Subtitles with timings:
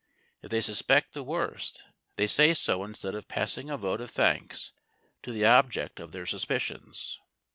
[0.41, 1.83] If they suspect the worst
[2.15, 4.71] they say so instead of passing a vote of thanks
[5.21, 7.19] to the object of their suspicions.